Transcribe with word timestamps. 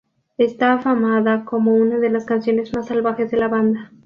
Esta 0.39 0.73
afamada 0.73 1.45
como 1.45 1.75
una 1.75 1.99
de 1.99 2.09
las 2.09 2.25
canciones 2.25 2.73
más 2.75 2.87
salvajes 2.87 3.29
de 3.29 3.37
la 3.37 3.49
banda. 3.49 3.91